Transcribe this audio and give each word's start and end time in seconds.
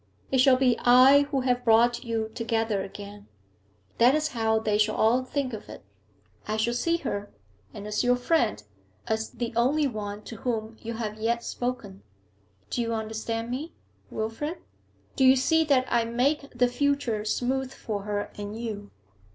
It 0.31 0.39
shall 0.39 0.55
be 0.57 0.75
I 0.79 1.27
who 1.29 1.41
have 1.41 1.63
brought 1.63 2.03
you 2.03 2.31
together 2.33 2.81
again 2.81 3.27
that 3.99 4.15
is 4.15 4.29
how 4.29 4.57
the 4.57 4.79
shall 4.79 4.95
all 4.95 5.23
think 5.23 5.53
of 5.53 5.69
it. 5.69 5.83
I 6.47 6.57
shall 6.57 6.73
see 6.73 6.97
her, 6.97 7.31
and 7.71 7.85
as 7.85 8.03
your 8.03 8.15
friend, 8.15 8.63
as 9.05 9.29
the 9.29 9.53
only 9.55 9.85
one 9.85 10.23
to 10.23 10.37
whom 10.37 10.75
you 10.79 10.95
have 10.95 11.19
yet 11.19 11.43
spoken. 11.43 12.01
Do 12.71 12.81
you 12.81 12.95
understand 12.95 13.51
me, 13.51 13.73
Wilfrid? 14.09 14.57
Do 15.15 15.23
you 15.23 15.35
see 15.35 15.63
that 15.65 15.85
I 15.87 16.03
make 16.05 16.49
the 16.49 16.67
future 16.67 17.23
smooth 17.23 17.71
for 17.71 18.01
her 18.01 18.31
and 18.35 18.59
you? 18.59 18.89